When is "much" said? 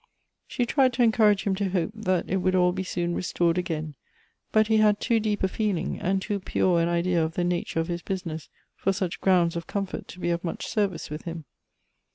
10.43-10.65